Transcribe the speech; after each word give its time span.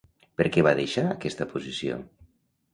Per 0.39 0.47
què 0.55 0.63
va 0.67 0.73
deixar 0.79 1.05
aquesta 1.11 1.49
posició? 1.55 2.03